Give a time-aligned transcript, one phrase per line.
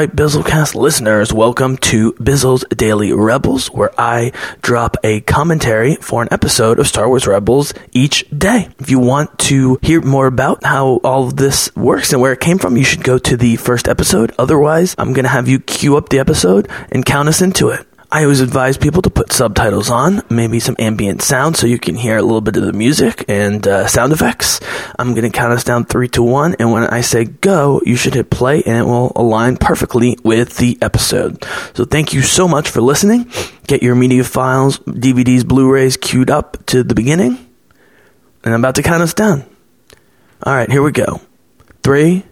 [0.00, 4.32] Right, Bizzlecast listeners, welcome to Bizzle's Daily Rebels, where I
[4.62, 8.70] drop a commentary for an episode of Star Wars Rebels each day.
[8.78, 12.40] If you want to hear more about how all of this works and where it
[12.40, 14.32] came from, you should go to the first episode.
[14.38, 17.86] Otherwise, I'm going to have you queue up the episode and count us into it.
[18.12, 21.94] I always advise people to put subtitles on, maybe some ambient sound so you can
[21.94, 24.58] hear a little bit of the music and uh, sound effects.
[24.98, 27.94] I'm going to count us down three to one, and when I say go, you
[27.94, 31.44] should hit play and it will align perfectly with the episode.
[31.74, 33.30] So thank you so much for listening.
[33.68, 37.38] Get your media files, DVDs, Blu rays queued up to the beginning,
[38.42, 39.44] and I'm about to count us down.
[40.42, 41.20] All right, here we go.
[41.84, 42.24] Three,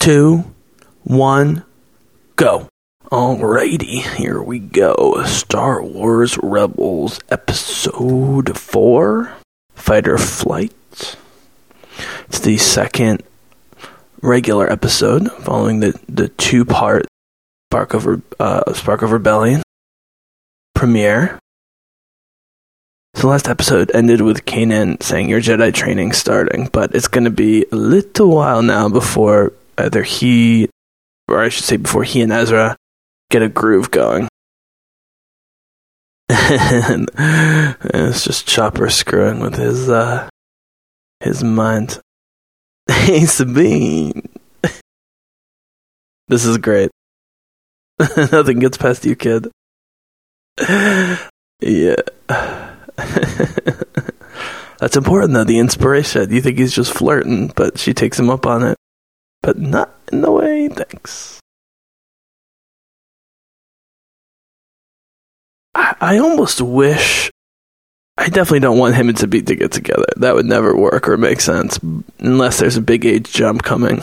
[0.00, 0.42] two,
[1.04, 1.64] one,
[2.34, 2.68] go.
[3.10, 5.22] Alrighty, here we go.
[5.24, 9.32] Star Wars Rebels Episode 4
[9.74, 10.72] Fighter Flight.
[12.26, 13.22] It's the second
[14.22, 17.06] regular episode following the, the two part
[17.70, 19.62] Spark of, uh, Spark of Rebellion
[20.74, 21.38] premiere.
[23.16, 27.24] So the last episode ended with Kanan saying your Jedi training starting, but it's going
[27.24, 30.70] to be a little while now before either he,
[31.28, 32.76] or I should say before he and Ezra
[33.30, 34.28] get a groove going.
[36.28, 40.28] and it's just Chopper screwing with his uh
[41.20, 42.00] his mind.
[42.90, 44.28] Hey Sabine.
[46.28, 46.90] this is great.
[47.98, 49.48] Nothing gets past you, kid.
[51.60, 51.96] yeah.
[54.78, 56.30] That's important though, the inspiration.
[56.30, 58.76] You think he's just flirting, but she takes him up on it.
[59.42, 61.40] But not in the way he thinks.
[65.74, 67.30] I, almost wish.
[68.16, 70.06] I definitely don't want him and Sabine to get together.
[70.16, 71.78] That would never work or make sense
[72.18, 74.02] unless there's a big age jump coming.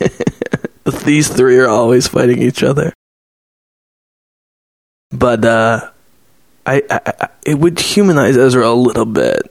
[1.04, 2.94] These three are always fighting each other.
[5.10, 5.90] But uh,
[6.64, 9.42] I, I, I, it would humanize Ezra a little bit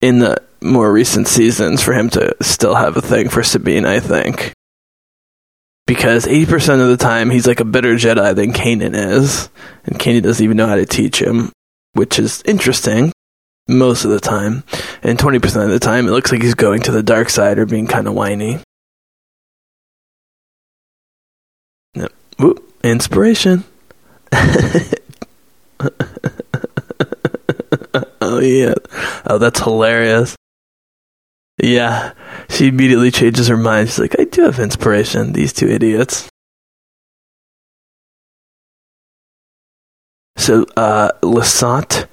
[0.00, 3.84] in the more recent seasons for him to still have a thing for Sabine.
[3.84, 4.52] I think
[5.88, 9.48] because 80% of the time he's like a better Jedi than Kanan is,
[9.84, 11.50] and Kanan doesn't even know how to teach him,
[11.94, 13.10] which is interesting
[13.66, 14.64] most of the time.
[15.02, 17.64] And 20% of the time it looks like he's going to the dark side or
[17.64, 18.60] being kind of whiny.
[21.94, 22.12] Yep.
[22.38, 22.62] Whoop.
[22.84, 23.64] Inspiration.
[28.20, 28.74] oh, yeah.
[29.26, 30.36] Oh, that's hilarious.
[31.58, 32.12] Yeah.
[32.48, 33.88] She immediately changes her mind.
[33.88, 36.28] She's like, I do have inspiration, these two idiots.
[40.36, 42.06] So, uh, Lasat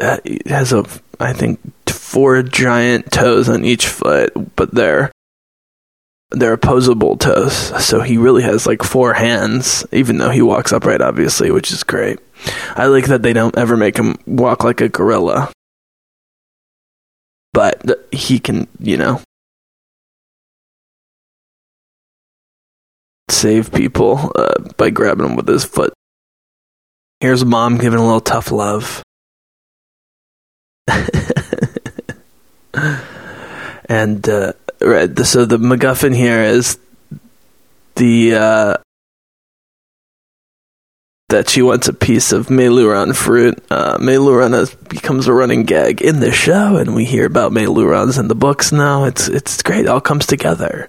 [0.00, 0.84] uh, has a,
[1.20, 5.12] I think, four giant toes on each foot, but they're
[6.30, 7.54] they're opposable toes.
[7.82, 11.84] So he really has like four hands, even though he walks upright, obviously, which is
[11.84, 12.18] great.
[12.76, 15.50] I like that they don't ever make him walk like a gorilla
[17.58, 19.20] but he can, you know,
[23.28, 25.92] save people uh, by grabbing them with his foot.
[27.18, 29.02] Here's mom giving a little tough love.
[33.86, 36.78] and uh, right, so the MacGuffin here is
[37.96, 38.76] the uh,
[41.28, 43.62] that she wants a piece of Meiloorun fruit.
[43.70, 48.28] Uh, Meiloorun becomes a running gag in the show, and we hear about Meilooruns in
[48.28, 49.04] the books now.
[49.04, 49.80] It's it's great.
[49.80, 50.88] It all comes together.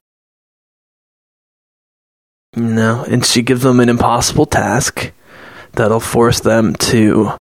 [2.55, 5.11] You know, and she gives them an impossible task
[5.73, 7.37] that'll force them to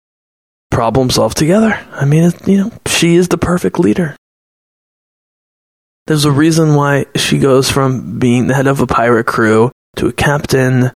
[0.71, 1.79] problem solve together.
[1.93, 4.17] I mean, it, you know, she is the perfect leader.
[6.07, 10.09] There's a reason why she goes from being the head of a pirate crew to
[10.09, 10.93] a captain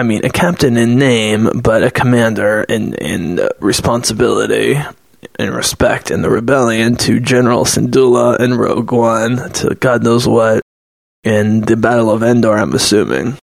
[0.00, 4.80] I mean, a captain in name, but a commander in in responsibility
[5.38, 10.62] and respect in the rebellion to General Syndulla and Rogue One to God knows what
[11.22, 12.56] in the Battle of Endor.
[12.56, 13.36] I'm assuming.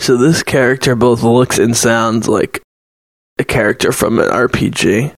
[0.00, 2.60] So this character both looks and sounds like
[3.38, 5.14] a character from an RPG.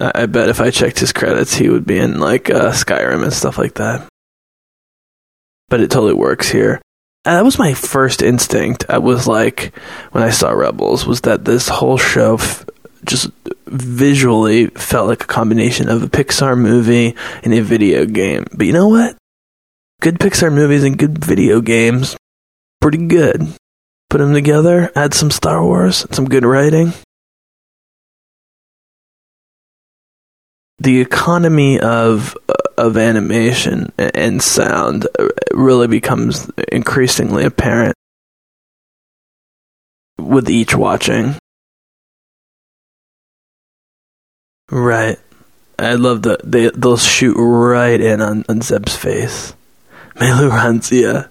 [0.00, 3.34] I bet if I checked his credits, he would be in like uh, Skyrim and
[3.34, 4.08] stuff like that
[5.68, 6.80] but it totally works here.
[7.24, 8.86] And that was my first instinct.
[8.88, 9.74] I was like,
[10.12, 12.64] when I saw Rebels, was that this whole show f-
[13.04, 13.30] just
[13.66, 18.46] visually felt like a combination of a Pixar movie and a video game.
[18.54, 19.16] But you know what?
[20.00, 22.16] Good Pixar movies and good video games,
[22.80, 23.48] pretty good.
[24.08, 26.92] Put them together, add some Star Wars, some good writing.
[30.78, 32.36] The economy of
[32.76, 35.08] of animation and sound
[35.52, 37.96] really becomes increasingly apparent
[40.18, 41.34] with each watching.
[44.70, 45.18] Right.
[45.78, 49.54] I love the they they'll shoot right in on, on Zeb's face.
[50.16, 51.26] Meilooruns, yeah.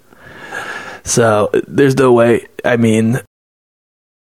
[1.03, 2.47] So there's no way.
[2.63, 3.21] I mean,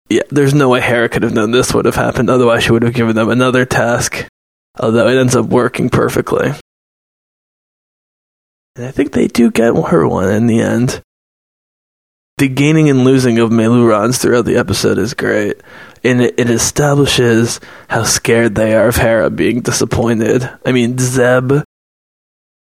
[0.09, 2.29] yeah, there's no way Hera could have known this would have happened.
[2.29, 4.27] Otherwise, she would have given them another task.
[4.77, 6.53] Uh, Although it ends up working perfectly.
[8.75, 11.01] And I think they do get her one in the end.
[12.39, 15.61] The gaining and losing of Meilooruns throughout the episode is great.
[16.03, 20.49] And it, it establishes how scared they are of Hera being disappointed.
[20.65, 21.63] I mean, Zeb.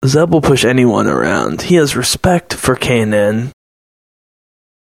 [0.05, 1.63] Zeb will push anyone around.
[1.63, 3.51] He has respect for Kanan.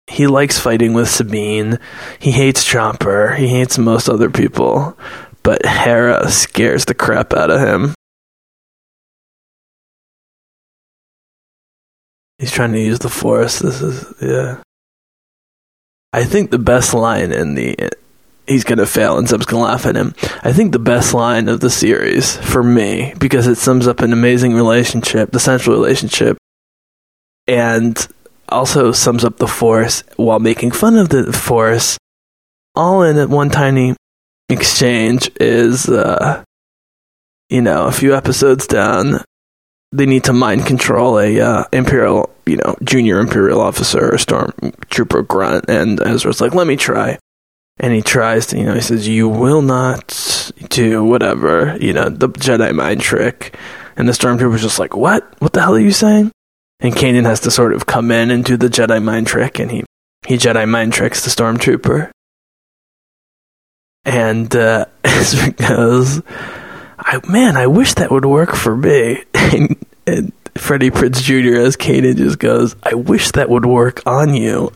[0.07, 1.79] He likes fighting with Sabine.
[2.17, 3.35] He hates Chopper.
[3.35, 4.97] He hates most other people.
[5.47, 7.93] But Hera scares the crap out of him.
[12.37, 13.59] He's trying to use the force.
[13.59, 14.57] This is yeah.
[16.11, 17.77] I think the best line in the
[18.45, 20.13] he's gonna fail and Zeb's gonna laugh at him.
[20.43, 24.11] I think the best line of the series for me because it sums up an
[24.11, 26.37] amazing relationship, the central relationship,
[27.47, 28.05] and
[28.49, 31.97] also sums up the force while making fun of the force,
[32.75, 33.95] all in one tiny
[34.49, 35.29] exchange.
[35.39, 36.43] Is uh,
[37.49, 39.21] you know a few episodes down,
[39.91, 45.27] they need to mind control a uh, imperial, you know, junior imperial officer or stormtrooper
[45.27, 47.17] grunt, and Ezra's like, "Let me try,"
[47.77, 52.09] and he tries to, you know, he says, "You will not do whatever," you know,
[52.09, 53.57] the Jedi mind trick,
[53.95, 55.25] and the stormtrooper's just like, "What?
[55.39, 56.31] What the hell are you saying?"
[56.79, 59.71] And Kanan has to sort of come in and do the Jedi mind trick, and
[59.71, 59.83] he
[60.27, 62.11] he Jedi mind tricks the stormtrooper,
[64.07, 66.21] and uh, Ezra goes
[66.99, 69.23] I, man, I wish that would work for me.
[69.33, 71.61] And, and Freddie Prinze Jr.
[71.61, 74.73] as Kanan just goes, I wish that would work on you.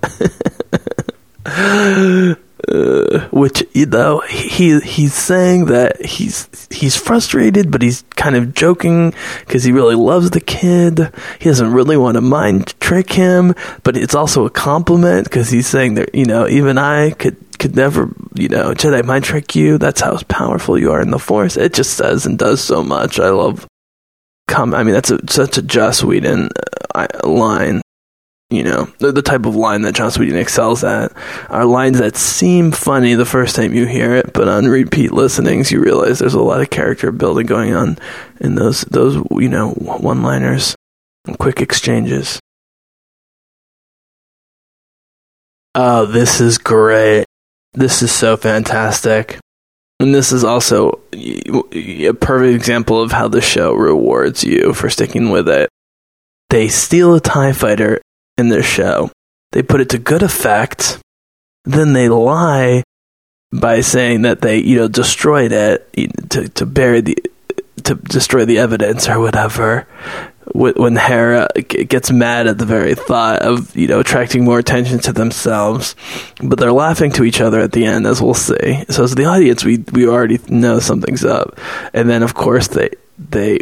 [2.68, 8.54] uh, which you know he he's saying that he's he's frustrated, but he's kind of
[8.54, 11.12] joking because he really loves the kid.
[11.40, 15.68] He doesn't really want to mind trick him, but it's also a compliment because he's
[15.68, 19.78] saying that you know even I could could never, you know, Jedi mind trick you.
[19.78, 21.58] That's how powerful you are in the Force.
[21.58, 23.20] It just says and does so much.
[23.20, 23.68] I love.
[24.48, 26.50] Com- I mean, that's a, such a Joss Whedon
[26.96, 27.82] uh, line.
[28.50, 31.14] You know, the, the type of line that Joss Whedon excels at
[31.50, 35.72] are lines that seem funny the first time you hear it, but on repeat listenings,
[35.72, 37.98] you realize there's a lot of character building going on
[38.42, 40.76] in those those you know one liners,
[41.26, 42.40] and quick exchanges.
[45.76, 47.26] Oh, this is great.
[47.74, 49.40] This is so fantastic.
[50.00, 55.30] And this is also a perfect example of how the show rewards you for sticking
[55.30, 55.70] with it.
[56.50, 58.02] They steal a TIE fighter
[58.38, 59.12] in their show,
[59.52, 61.00] they put it to good effect,
[61.66, 62.84] then they lie
[63.54, 65.88] by saying that they, you know, destroyed it
[66.30, 67.18] to, to bury the
[67.84, 69.88] to destroy the evidence or whatever
[70.54, 75.14] when Hera gets mad at the very thought of you know attracting more attention to
[75.14, 75.96] themselves,
[76.42, 78.84] but they're laughing to each other at the end, as we'll see.
[78.90, 81.60] So as the audience, we we already know something's up,
[81.94, 83.60] and then of course they they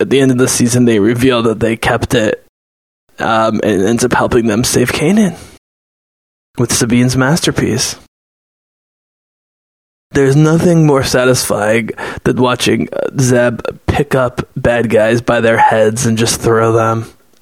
[0.00, 2.44] at the end of the season they reveal that they kept it,
[3.18, 5.36] um, and ends up helping them save Kanan
[6.58, 7.96] with Sabine's masterpiece.
[10.12, 11.90] There's nothing more satisfying
[12.24, 17.06] than watching uh, Zeb pick up bad guys by their heads and just throw them.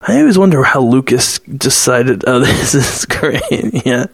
[0.00, 3.42] I always wonder how Lucas decided, oh, this is great.
[3.86, 4.06] yeah,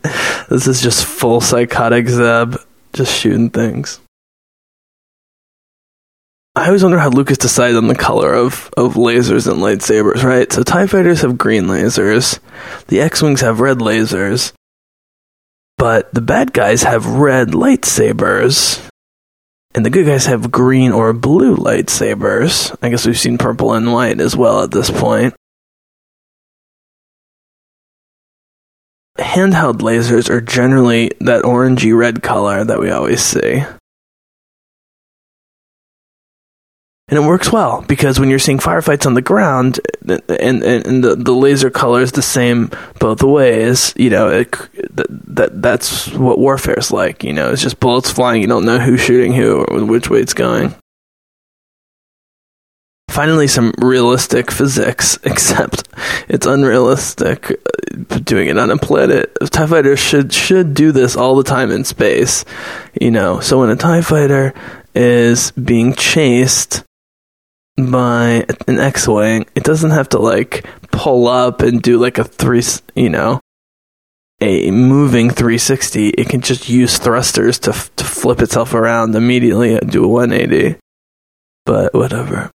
[0.51, 2.57] this is just full psychotic Zeb,
[2.93, 4.01] just shooting things.
[6.57, 10.53] I always wonder how Lucas decided on the color of, of lasers and lightsabers, right?
[10.53, 12.39] So TIE fighters have green lasers,
[12.89, 14.53] the X Wings have red lasers,
[15.85, 18.81] but the bad guys have red lightsabers,
[19.75, 22.75] and the good guys have green or blue lightsabers.
[22.81, 25.35] I guess we've seen purple and white as well at this point.
[29.19, 33.63] Handheld lasers are generally that orangey red color that we always see.
[37.09, 41.05] and it works well because when you're seeing firefights on the ground and, and, and
[41.05, 44.53] the, the laser color is the same both ways you know it,
[44.95, 47.51] that, that that's what warfare is like you know?
[47.51, 48.41] It's just bullets flying.
[48.43, 50.75] You don't know who's shooting who or which way it's going.
[53.11, 55.89] Finally some realistic physics, except
[56.29, 57.51] it's unrealistic.
[57.51, 59.37] Uh, doing it on a planet.
[59.51, 62.45] TIE fighters should should do this all the time in space.
[63.01, 64.55] You know, so when a TIE fighter
[64.95, 66.85] is being chased
[67.77, 72.63] by an X-wing, it doesn't have to like pull up and do like a three,
[72.95, 73.41] you know,
[74.41, 76.11] a moving 360.
[76.11, 80.79] It can just use thrusters to to flip itself around immediately and do a 180.
[81.67, 82.51] But whatever.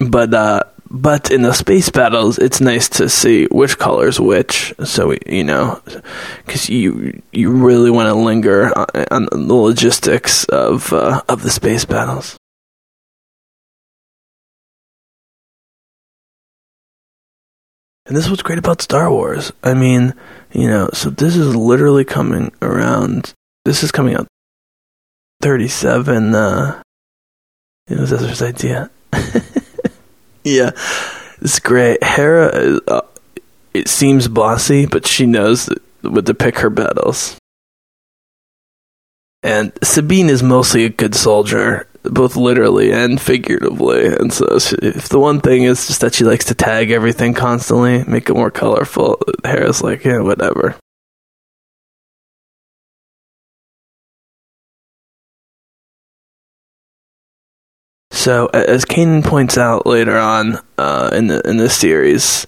[0.00, 4.72] But uh, but in the space battles, it's nice to see which color's which.
[4.84, 5.80] So we, you know,
[6.44, 11.50] because you you really want to linger on, on, the logistics of uh, of the
[11.50, 12.36] space battles.
[18.06, 19.52] And this is what's great about Star Wars.
[19.64, 20.14] I mean,
[20.52, 23.34] you know, so this is literally coming around.
[23.64, 24.28] This is coming out
[25.42, 26.34] 37.
[26.34, 26.82] Uh,
[27.88, 28.90] it was Ezra's idea.
[30.44, 30.70] yeah,
[31.40, 32.02] it's great.
[32.02, 33.00] Hera, uh,
[33.74, 35.68] it seems bossy, but she knows
[36.02, 37.36] what to pick her battles.
[39.42, 44.06] And Sabine is mostly a good soldier, both literally and figuratively.
[44.06, 47.34] And so, she, if the one thing is just that she likes to tag everything
[47.34, 50.76] constantly, make it more colorful, Hera's like, yeah, whatever.
[58.26, 62.44] So, as Kanan points out later on uh, in the in this series,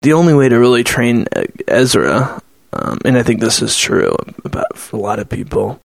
[0.00, 1.26] the only way to really train
[1.66, 2.40] Ezra,
[2.72, 5.80] um, and I think this is true about a lot of people,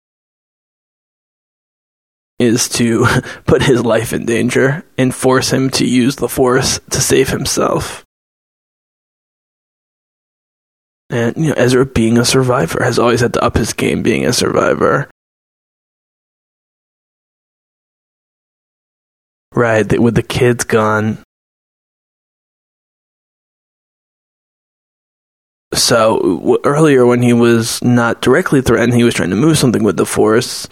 [2.39, 3.05] is to
[3.45, 8.05] put his life in danger and force him to use the Force to save himself.
[11.09, 14.25] And you know, Ezra, being a survivor, has always had to up his game being
[14.25, 15.09] a survivor.
[19.53, 21.17] Right, with the kids gone.
[25.73, 29.83] So w- earlier, when he was not directly threatened, he was trying to move something
[29.83, 30.67] with the force,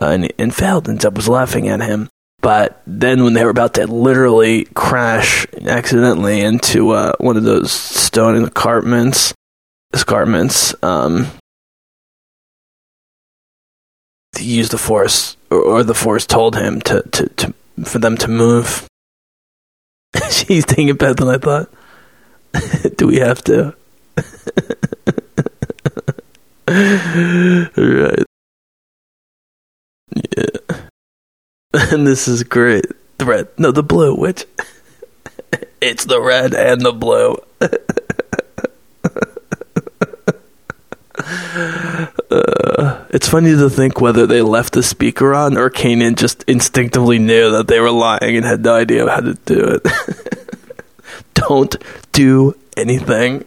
[0.00, 0.88] uh, and, and failed.
[0.88, 2.08] And Zeb was laughing at him.
[2.40, 7.72] But then, when they were about to literally crash accidentally into uh, one of those
[7.72, 9.34] stone escarpments,
[9.92, 11.26] escarpments, um,
[14.38, 18.16] he used the force, or, or the force told him to, to, to for them
[18.16, 18.86] to move.
[20.30, 21.70] She's thinking better than I thought.
[22.96, 23.74] Do we have to?
[27.76, 28.24] Right.
[30.14, 30.86] Yeah.
[31.72, 32.86] And this is great.
[33.18, 33.48] The red.
[33.58, 34.14] No, the blue.
[34.14, 34.46] Which?
[35.80, 37.36] it's the red and the blue.
[42.30, 47.18] Uh, it's funny to think whether they left the speaker on or Kanan just instinctively
[47.18, 49.86] knew that they were lying and had no idea how to do it.
[51.34, 51.76] Don't
[52.12, 53.44] do anything.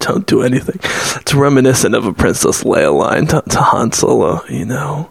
[0.00, 0.80] Don't do anything.
[1.20, 5.10] It's reminiscent of a Princess Leia line to, to Han Solo, you know.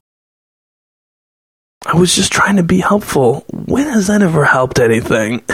[1.86, 3.46] I was just trying to be helpful.
[3.52, 5.44] When has that ever helped anything?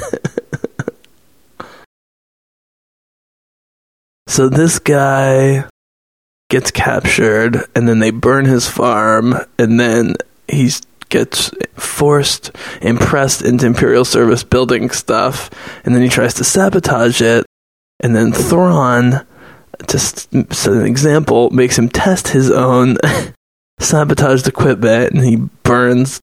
[4.28, 5.66] so this guy
[6.50, 10.16] gets captured, and then they burn his farm, and then
[10.48, 10.72] he
[11.10, 12.52] gets forced,
[12.82, 15.50] impressed into Imperial service building stuff,
[15.86, 17.46] and then he tries to sabotage it,
[18.00, 19.26] and then Thrawn,
[19.88, 22.98] just as an example, makes him test his own
[23.80, 26.20] sabotaged equipment and he burns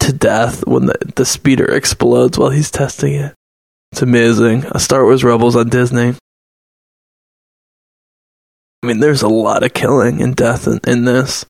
[0.00, 3.34] to death when the, the speeder explodes while he's testing it.
[3.92, 4.64] It's amazing.
[4.70, 6.14] A Star Wars Rebels on Disney.
[8.82, 11.46] I mean, there's a lot of killing and death in, in this.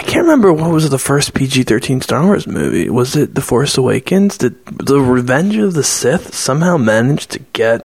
[0.00, 2.88] I can't remember what was the first PG 13 Star Wars movie.
[2.88, 4.38] Was it The Force Awakens?
[4.38, 7.82] Did The Revenge of the Sith somehow manage to get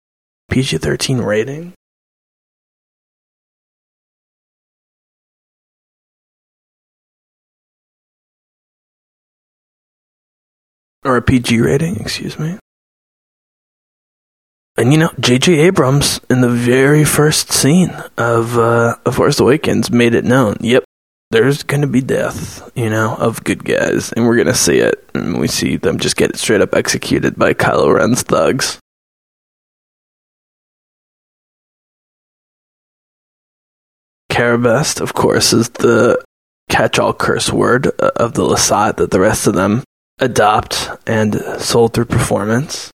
[0.50, 1.74] PG 13 rating?
[11.04, 12.58] Or a PG rating, excuse me.
[14.78, 15.54] And you know, J.J.
[15.60, 20.56] Abrams in the very first scene of uh, of Force Awakens made it known.
[20.62, 20.86] Yep,
[21.32, 25.40] there's gonna be death, you know, of good guys, and we're gonna see it, and
[25.40, 28.80] we see them just get straight up executed by Kylo Ren's thugs.
[34.32, 36.22] Karabast, of course, is the
[36.70, 39.84] catch-all curse word uh, of the Lasat that the rest of them
[40.20, 42.92] adopt and sold through performance.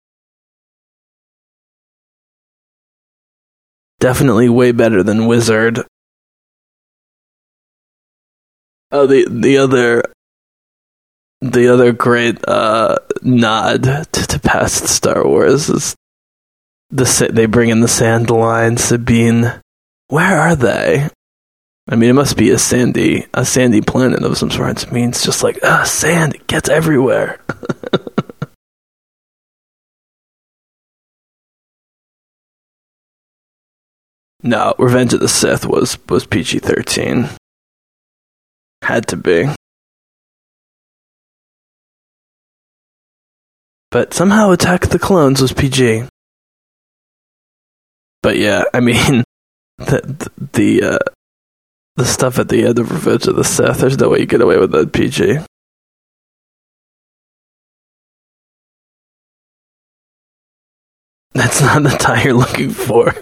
[4.00, 5.86] Definitely way better than Wizard.
[8.98, 10.06] Oh, the the other
[11.42, 15.98] the other great uh, nod to, to past Star Wars is
[16.92, 19.60] the they bring in the sand line Sabine.
[20.08, 21.10] Where are they?
[21.90, 24.84] I mean, it must be a sandy a sandy planet of some sort.
[24.84, 27.42] It means just like ah, sand it gets everywhere.
[34.42, 37.28] no, Revenge of the Sith was was PG thirteen.
[38.86, 39.48] Had to be.
[43.90, 46.04] But somehow Attack the Clones was PG.
[48.22, 49.24] But yeah, I mean,
[49.80, 51.00] the the uh,
[51.96, 53.80] the stuff at the end of Revenge of the Sith.
[53.80, 55.40] There's no way you get away with that PG.
[61.34, 63.16] That's not the tie you're looking for.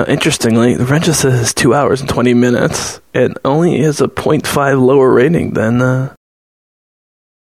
[0.00, 4.08] Oh, interestingly, the Revenge says is two hours and twenty minutes, and only has a
[4.08, 6.14] 0.5 lower rating than uh,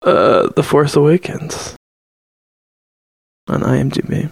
[0.02, 1.76] uh, The Force Awakens
[3.48, 4.32] on IMDb.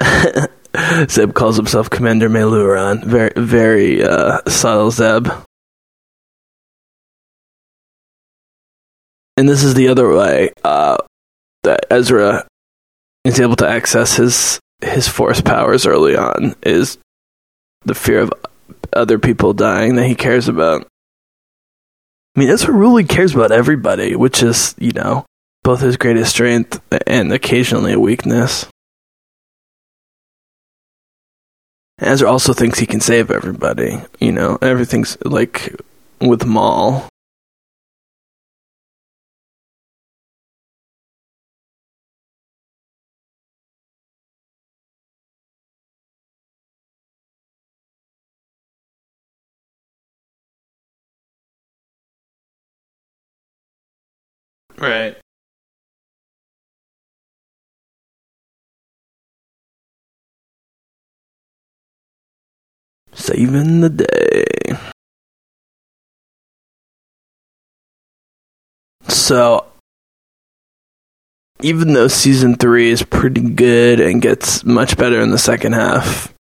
[1.10, 3.04] Zeb calls himself Commander Meiloorun.
[3.04, 5.28] Very, very uh, subtle, Zeb.
[9.36, 10.96] And this is the other way uh,
[11.64, 12.46] that Ezra
[13.24, 16.98] is able to access his his force powers early on is
[17.84, 18.32] the fear of
[18.92, 20.86] other people dying that he cares about.
[22.36, 25.24] I mean, Ezra really cares about everybody, which is, you know,
[25.62, 28.66] both his greatest strength and occasionally a weakness.
[32.00, 35.74] Ezra also thinks he can save everybody, you know, everything's like
[36.20, 37.08] with Maul.
[54.84, 55.16] Right.
[63.14, 64.44] Saving the day.
[69.08, 69.64] So,
[71.62, 76.34] even though season three is pretty good and gets much better in the second half,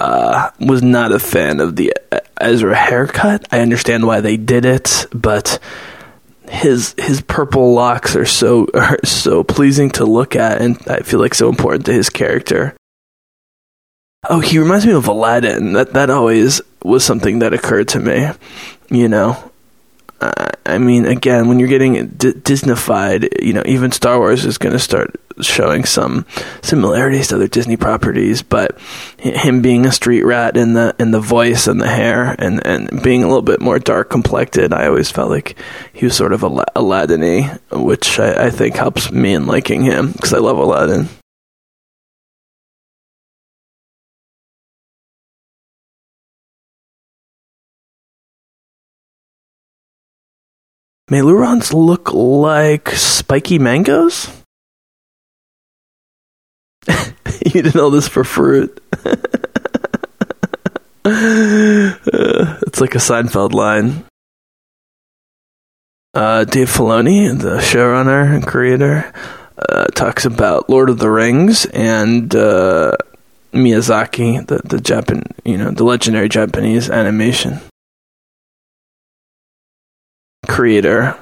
[0.00, 1.92] uh, was not a fan of the
[2.40, 3.46] Ezra haircut.
[3.52, 5.60] I understand why they did it, but
[6.48, 11.20] his his purple locks are so are so pleasing to look at, and I feel
[11.20, 12.76] like so important to his character.
[14.28, 15.74] Oh, he reminds me of Aladdin.
[15.74, 18.28] That that always was something that occurred to me.
[18.90, 19.47] You know,
[20.20, 24.58] uh, I mean, again, when you're getting D- Disneyfied, you know, even Star Wars is
[24.58, 26.26] going to start showing some
[26.62, 28.42] similarities to other Disney properties.
[28.42, 28.78] But
[29.18, 33.02] him being a street rat in the in the voice and the hair, and and
[33.02, 35.56] being a little bit more dark complected, I always felt like
[35.92, 40.34] he was sort of Aladdin-y, which I, I think helps me in liking him because
[40.34, 41.08] I love Aladdin.
[51.08, 54.28] Meilooruns look like spiky mangoes?
[56.86, 58.78] you didn't know this for fruit.
[61.06, 64.04] it's like a Seinfeld line.
[66.12, 69.10] Uh, Dave Filoni, the showrunner and creator,
[69.56, 72.92] uh, talks about Lord of the Rings and uh,
[73.54, 77.60] Miyazaki, the the Japan, you know, the legendary Japanese animation
[80.58, 81.16] creator.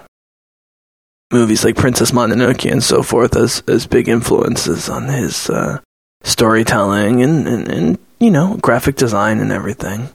[1.31, 5.81] Movies like Princess Mononoke and so forth as as big influences on his uh,
[6.23, 10.09] storytelling and, and, and you know graphic design and everything.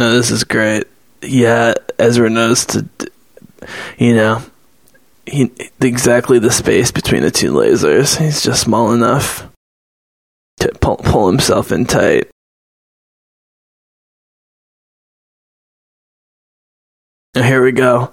[0.00, 0.84] Oh, this is great.
[1.20, 2.88] Yeah, Ezra knows to,
[3.98, 4.42] you know,
[5.26, 8.16] he exactly the space between the two lasers.
[8.16, 9.46] He's just small enough
[10.60, 12.30] to pull, pull himself in tight.
[17.36, 18.12] Here we go.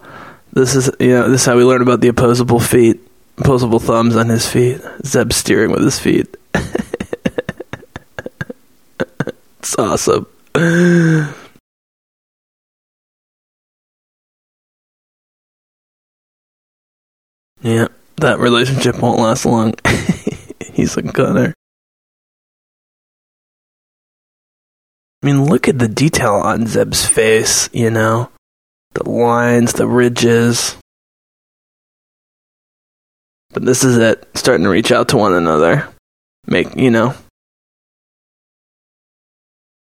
[0.52, 3.00] This is you know this is how we learn about the opposable feet,
[3.38, 4.82] opposable thumbs on his feet.
[5.06, 6.36] Zeb steering with his feet.
[9.60, 10.28] it's awesome.
[17.62, 19.74] Yeah, that relationship won't last long.
[20.74, 21.54] He's a gunner.
[25.22, 28.30] I mean, look at the detail on Zeb's face, you know?
[28.94, 30.78] The lines, the ridges.
[33.52, 35.88] But this is it, starting to reach out to one another.
[36.48, 37.16] Make, you know.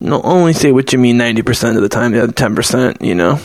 [0.00, 3.40] No, only say what you mean 90% of the time, the other 10%, you know?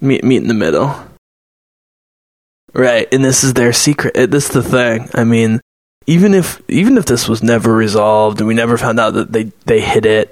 [0.00, 0.94] Meet, meet in the middle.
[2.74, 4.16] Right, and this is their secret.
[4.16, 5.10] Eh, this is the thing.
[5.14, 5.60] I mean,
[6.06, 9.44] even if even if this was never resolved and we never found out that they
[9.66, 10.30] they hid it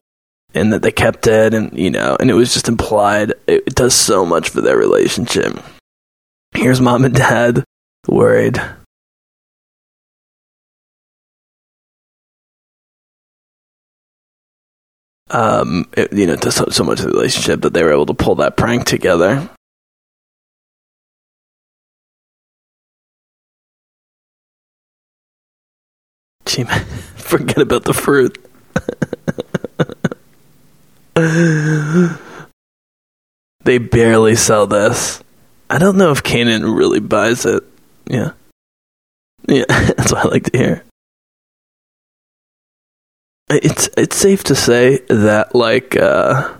[0.55, 3.75] and that they kept it and you know and it was just implied, it, it
[3.75, 5.59] does so much for their relationship.
[6.53, 7.65] Here's mom and dad
[8.09, 8.61] worried.
[15.31, 18.07] Um, it, you know, does so, so much of the relationship that they were able
[18.07, 19.49] to pull that prank together.
[27.17, 28.37] Forget about the fruit.
[33.65, 35.23] they barely sell this.
[35.69, 37.63] I don't know if Kanan really buys it.
[38.07, 38.33] Yeah.
[39.47, 40.85] Yeah, that's what I like to hear.
[43.49, 46.55] It's it's safe to say that like uh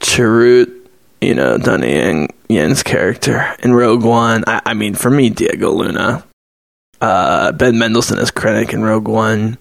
[0.00, 0.88] Chirrut,
[1.20, 5.70] you know, Donnie and Yen's character in Rogue One, I, I mean for me Diego
[5.72, 6.24] Luna
[7.00, 9.58] uh, Ben Mendelsohn as Krennic in Rogue One.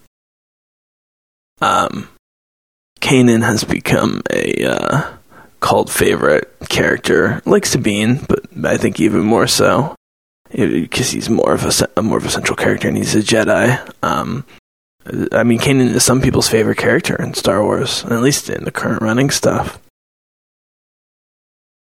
[1.61, 2.07] Um,
[2.99, 5.13] Kanan has become a uh,
[5.59, 9.95] cult favorite character, like Sabine, but I think even more so
[10.51, 11.65] because he's more of
[11.97, 13.93] a, more of a central character and he's a Jedi.
[14.01, 14.45] Um,
[15.31, 18.71] I mean, Kanan is some people's favorite character in Star Wars, at least in the
[18.71, 19.79] current running stuff.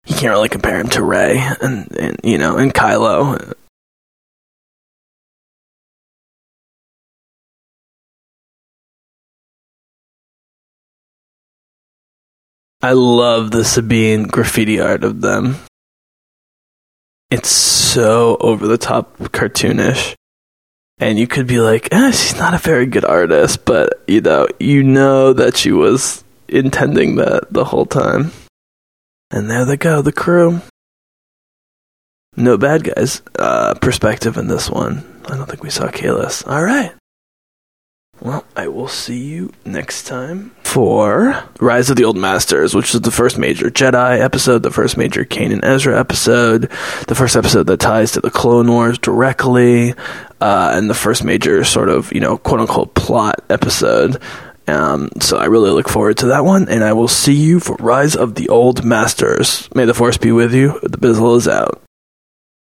[0.06, 3.54] You can't really compare him to Rey and, and you know and Kylo.
[12.84, 15.56] I love the Sabine graffiti art of them.
[17.30, 20.14] It's so over the top cartoonish.
[20.98, 24.48] And you could be like, eh, she's not a very good artist, but you know,
[24.60, 28.32] you know that she was intending that the whole time.
[29.30, 30.60] And there they go, the crew.
[32.36, 35.22] No bad guys uh, perspective in this one.
[35.24, 36.46] I don't think we saw Kallus.
[36.46, 36.92] All right.
[38.24, 43.02] Well, I will see you next time for Rise of the Old Masters, which is
[43.02, 46.70] the first major Jedi episode, the first major Kanan and Ezra episode,
[47.06, 49.92] the first episode that ties to the Clone Wars directly,
[50.40, 54.16] uh, and the first major sort of, you know, quote unquote plot episode.
[54.66, 57.76] Um, so I really look forward to that one, and I will see you for
[57.76, 59.68] Rise of the Old Masters.
[59.74, 60.80] May the Force be with you.
[60.82, 61.82] The Bizzle is out.